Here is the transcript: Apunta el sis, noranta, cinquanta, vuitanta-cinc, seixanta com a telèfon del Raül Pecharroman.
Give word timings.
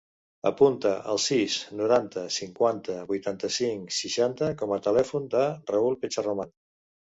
Apunta 0.49 0.93
el 1.11 1.19
sis, 1.25 1.57
noranta, 1.81 2.23
cinquanta, 2.37 2.97
vuitanta-cinc, 3.13 3.95
seixanta 3.99 4.51
com 4.65 4.75
a 4.79 4.83
telèfon 4.89 5.31
del 5.37 5.55
Raül 5.73 6.03
Pecharroman. 6.03 6.55